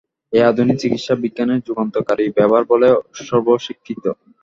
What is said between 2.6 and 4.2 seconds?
বলে সর্বস্বীকৃত।